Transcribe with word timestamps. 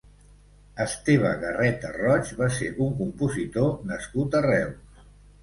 Esteve 0.85 1.33
Garreta 1.43 1.91
Roig 1.97 2.31
va 2.41 2.49
ser 2.57 2.71
un 2.87 2.97
compositor 3.03 3.71
nascut 3.93 4.41
a 4.41 4.45
Reus. 4.49 5.07